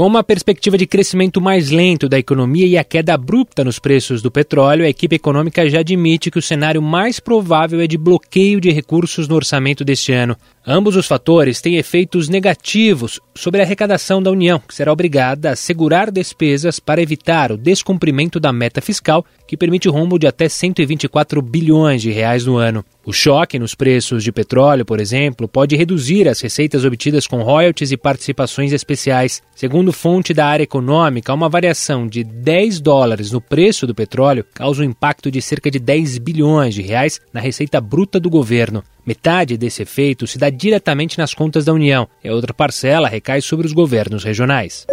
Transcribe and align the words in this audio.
Com 0.00 0.06
uma 0.06 0.24
perspectiva 0.24 0.78
de 0.78 0.86
crescimento 0.86 1.42
mais 1.42 1.70
lento 1.70 2.08
da 2.08 2.18
economia 2.18 2.66
e 2.66 2.78
a 2.78 2.82
queda 2.82 3.12
abrupta 3.12 3.62
nos 3.62 3.78
preços 3.78 4.22
do 4.22 4.30
petróleo, 4.30 4.86
a 4.86 4.88
equipe 4.88 5.16
econômica 5.16 5.68
já 5.68 5.80
admite 5.80 6.30
que 6.30 6.38
o 6.38 6.42
cenário 6.42 6.80
mais 6.80 7.20
provável 7.20 7.82
é 7.82 7.86
de 7.86 7.98
bloqueio 7.98 8.62
de 8.62 8.70
recursos 8.70 9.28
no 9.28 9.34
orçamento 9.34 9.84
deste 9.84 10.10
ano. 10.10 10.38
Ambos 10.66 10.96
os 10.96 11.06
fatores 11.06 11.60
têm 11.60 11.76
efeitos 11.76 12.30
negativos 12.30 13.20
sobre 13.34 13.60
a 13.60 13.64
arrecadação 13.64 14.22
da 14.22 14.30
União, 14.30 14.58
que 14.58 14.74
será 14.74 14.90
obrigada 14.90 15.50
a 15.50 15.56
segurar 15.56 16.10
despesas 16.10 16.80
para 16.80 17.02
evitar 17.02 17.52
o 17.52 17.58
descumprimento 17.58 18.40
da 18.40 18.52
meta 18.52 18.80
fiscal, 18.80 19.24
que 19.46 19.56
permite 19.56 19.88
o 19.88 19.92
rumo 19.92 20.18
de 20.18 20.26
até 20.26 20.48
124 20.48 21.42
bilhões 21.42 22.00
de 22.00 22.10
reais 22.10 22.46
no 22.46 22.56
ano. 22.56 22.84
O 23.04 23.12
choque 23.12 23.58
nos 23.58 23.74
preços 23.74 24.22
de 24.22 24.30
petróleo, 24.30 24.84
por 24.84 25.00
exemplo, 25.00 25.48
pode 25.48 25.74
reduzir 25.74 26.28
as 26.28 26.40
receitas 26.40 26.84
obtidas 26.84 27.26
com 27.26 27.42
royalties 27.42 27.90
e 27.90 27.96
participações 27.96 28.72
especiais. 28.72 29.42
Segundo 29.56 29.89
fonte 29.92 30.34
da 30.34 30.46
área 30.46 30.64
econômica, 30.64 31.32
uma 31.32 31.48
variação 31.48 32.06
de 32.06 32.24
10 32.24 32.80
dólares 32.80 33.30
no 33.30 33.40
preço 33.40 33.86
do 33.86 33.94
petróleo 33.94 34.44
causa 34.54 34.82
um 34.82 34.86
impacto 34.86 35.30
de 35.30 35.40
cerca 35.40 35.70
de 35.70 35.78
10 35.78 36.18
bilhões 36.18 36.74
de 36.74 36.82
reais 36.82 37.20
na 37.32 37.40
receita 37.40 37.80
bruta 37.80 38.18
do 38.18 38.30
governo. 38.30 38.82
Metade 39.04 39.56
desse 39.56 39.82
efeito 39.82 40.26
se 40.26 40.38
dá 40.38 40.50
diretamente 40.50 41.18
nas 41.18 41.34
contas 41.34 41.64
da 41.64 41.72
União 41.72 42.08
e 42.22 42.28
a 42.28 42.34
outra 42.34 42.54
parcela 42.54 43.08
recai 43.08 43.40
sobre 43.40 43.66
os 43.66 43.72
governos 43.72 44.24
regionais. 44.24 44.86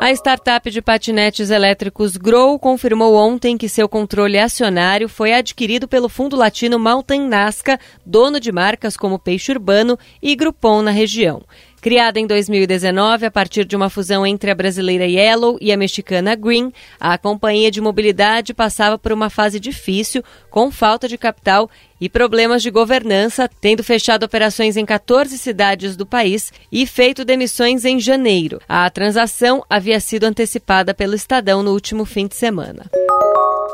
A 0.00 0.10
startup 0.12 0.70
de 0.70 0.80
patinetes 0.80 1.50
elétricos 1.50 2.16
Grow 2.16 2.58
confirmou 2.58 3.14
ontem 3.14 3.58
que 3.58 3.68
seu 3.68 3.86
controle 3.86 4.38
acionário 4.38 5.10
foi 5.10 5.34
adquirido 5.34 5.86
pelo 5.86 6.08
fundo 6.08 6.36
latino 6.36 6.78
Mountain 6.78 7.28
Nazca, 7.28 7.78
dono 8.06 8.40
de 8.40 8.50
marcas 8.50 8.96
como 8.96 9.18
Peixe 9.18 9.52
Urbano 9.52 9.98
e 10.22 10.34
Groupon 10.34 10.80
na 10.80 10.90
região. 10.90 11.42
Criada 11.80 12.20
em 12.20 12.26
2019 12.26 13.24
a 13.24 13.30
partir 13.30 13.64
de 13.64 13.74
uma 13.74 13.88
fusão 13.88 14.26
entre 14.26 14.50
a 14.50 14.54
brasileira 14.54 15.06
Yellow 15.06 15.56
e 15.62 15.72
a 15.72 15.76
mexicana 15.78 16.34
Green, 16.34 16.70
a 17.00 17.16
companhia 17.16 17.70
de 17.70 17.80
mobilidade 17.80 18.52
passava 18.52 18.98
por 18.98 19.12
uma 19.12 19.30
fase 19.30 19.58
difícil, 19.58 20.22
com 20.50 20.70
falta 20.70 21.08
de 21.08 21.16
capital 21.16 21.70
e 21.98 22.06
problemas 22.06 22.62
de 22.62 22.70
governança, 22.70 23.48
tendo 23.60 23.82
fechado 23.82 24.24
operações 24.24 24.76
em 24.76 24.84
14 24.84 25.38
cidades 25.38 25.96
do 25.96 26.04
país 26.04 26.52
e 26.70 26.86
feito 26.86 27.24
demissões 27.24 27.86
em 27.86 27.98
janeiro. 27.98 28.60
A 28.68 28.88
transação 28.90 29.64
havia 29.68 30.00
sido 30.00 30.24
antecipada 30.24 30.92
pelo 30.92 31.14
Estadão 31.14 31.62
no 31.62 31.72
último 31.72 32.04
fim 32.04 32.26
de 32.26 32.34
semana. 32.34 32.90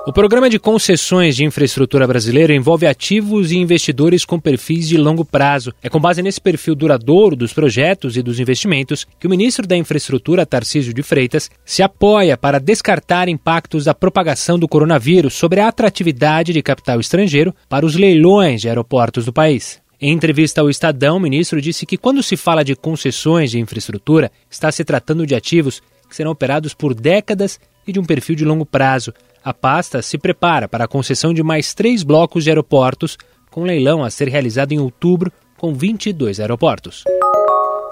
O 0.08 0.12
programa 0.12 0.48
de 0.48 0.56
concessões 0.56 1.34
de 1.34 1.44
infraestrutura 1.44 2.06
brasileiro 2.06 2.52
envolve 2.52 2.86
ativos 2.86 3.50
e 3.50 3.58
investidores 3.58 4.24
com 4.24 4.38
perfis 4.38 4.86
de 4.86 4.96
longo 4.96 5.24
prazo. 5.24 5.74
É 5.82 5.88
com 5.88 5.98
base 5.98 6.22
nesse 6.22 6.40
perfil 6.40 6.76
duradouro 6.76 7.34
dos 7.34 7.52
projetos 7.52 8.16
e 8.16 8.22
dos 8.22 8.38
investimentos 8.38 9.04
que 9.18 9.26
o 9.26 9.30
ministro 9.30 9.66
da 9.66 9.76
Infraestrutura, 9.76 10.46
Tarcísio 10.46 10.94
de 10.94 11.02
Freitas, 11.02 11.50
se 11.64 11.82
apoia 11.82 12.36
para 12.36 12.60
descartar 12.60 13.28
impactos 13.28 13.86
da 13.86 13.94
propagação 13.94 14.56
do 14.56 14.68
coronavírus 14.68 15.34
sobre 15.34 15.58
a 15.58 15.66
atratividade 15.66 16.52
de 16.52 16.62
capital 16.62 17.00
estrangeiro 17.00 17.52
para 17.68 17.84
os 17.84 17.96
leilões 17.96 18.60
de 18.60 18.68
aeroportos 18.68 19.24
do 19.24 19.32
país. 19.32 19.82
Em 20.00 20.12
entrevista 20.12 20.60
ao 20.60 20.70
Estadão, 20.70 21.16
o 21.16 21.20
ministro 21.20 21.60
disse 21.60 21.84
que 21.84 21.96
quando 21.96 22.22
se 22.22 22.36
fala 22.36 22.62
de 22.62 22.76
concessões 22.76 23.50
de 23.50 23.58
infraestrutura, 23.58 24.30
está 24.48 24.70
se 24.70 24.84
tratando 24.84 25.26
de 25.26 25.34
ativos 25.34 25.82
que 26.08 26.14
serão 26.14 26.30
operados 26.30 26.74
por 26.74 26.94
décadas 26.94 27.58
e 27.86 27.92
de 27.92 28.00
um 28.00 28.04
perfil 28.04 28.34
de 28.34 28.44
longo 28.44 28.66
prazo. 28.66 29.12
A 29.44 29.54
pasta 29.54 30.02
se 30.02 30.18
prepara 30.18 30.68
para 30.68 30.84
a 30.84 30.88
concessão 30.88 31.32
de 31.32 31.42
mais 31.42 31.72
três 31.72 32.02
blocos 32.02 32.44
de 32.44 32.50
aeroportos, 32.50 33.16
com 33.50 33.62
leilão 33.62 34.02
a 34.02 34.10
ser 34.10 34.28
realizado 34.28 34.72
em 34.72 34.78
outubro, 34.78 35.32
com 35.56 35.72
22 35.72 36.40
aeroportos. 36.40 37.04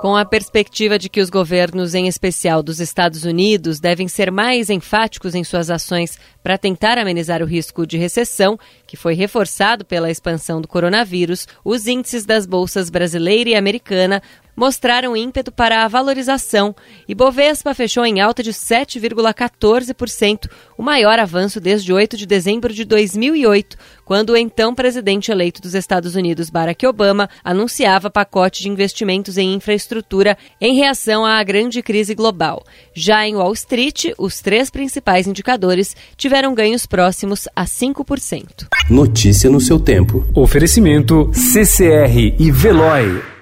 Com 0.05 0.15
a 0.15 0.25
perspectiva 0.27 0.99
de 0.99 1.09
que 1.09 1.23
os 1.23 1.31
governos, 1.31 1.95
em 1.95 2.07
especial 2.07 2.63
dos 2.63 2.79
Estados 2.79 3.25
Unidos, 3.25 3.81
devem 3.81 4.07
ser 4.07 4.31
mais 4.31 4.69
enfáticos 4.69 5.35
em 5.35 5.43
suas 5.43 5.71
ações 5.71 6.19
para 6.43 6.59
tentar 6.59 6.99
amenizar 6.99 7.41
o 7.41 7.47
risco 7.47 7.87
de 7.87 7.97
recessão, 7.97 8.59
que 8.87 8.99
foi 8.99 9.15
reforçado 9.15 9.83
pela 9.83 10.11
expansão 10.11 10.61
do 10.61 10.69
coronavírus, 10.69 11.49
os 11.65 11.87
índices 11.87 12.27
das 12.27 12.45
bolsas 12.45 12.91
brasileira 12.91 13.49
e 13.49 13.55
americana 13.55 14.23
mostraram 14.57 15.17
ímpeto 15.17 15.51
para 15.53 15.85
a 15.85 15.89
valorização 15.89 16.75
e 17.09 17.15
Bovespa 17.15 17.75
fechou 17.75 18.05
em 18.05 18.21
alta 18.21 18.43
de 18.43 18.53
7,14%, 18.53 20.51
o 20.77 20.83
maior 20.83 21.19
avanço 21.19 21.61
desde 21.61 21.93
8 21.93 22.17
de 22.17 22.27
dezembro 22.27 22.73
de 22.73 22.85
2008, 22.85 23.77
quando 24.05 24.31
o 24.31 24.37
então 24.37 24.75
presidente 24.75 25.31
eleito 25.31 25.61
dos 25.61 25.75
Estados 25.75 26.15
Unidos, 26.15 26.51
Barack 26.51 26.87
Obama, 26.87 27.29
anunciava 27.43 28.11
pacote 28.11 28.63
de 28.63 28.69
investimentos 28.69 29.39
em 29.39 29.55
infraestrutura 29.55 30.37
em 30.61 30.77
reação 30.77 31.25
à 31.25 31.43
grande 31.43 31.83
crise 31.83 32.15
global. 32.15 32.63
Já 32.93 33.27
em 33.27 33.37
Wall 33.37 33.53
Street, 33.55 34.07
os 34.19 34.41
três 34.41 34.71
principais 34.71 35.27
indicadores 35.27 35.97
tiveram 36.17 36.55
ganhos 36.55 36.87
próximos 36.87 37.49
a 37.55 37.65
5%. 37.65 38.67
Notícia 38.91 39.51
no 39.51 39.61
seu 39.61 39.79
tempo. 39.79 40.27
Oferecimento 40.35 41.31
CCR 41.33 42.35
e 42.39 42.51
Veloy. 42.51 43.34